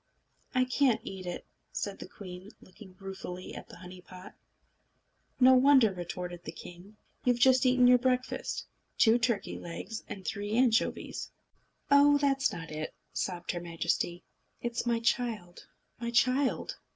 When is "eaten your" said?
7.67-7.99